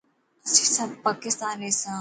[0.45, 1.89] اسين سب پاڪستان رهيسان.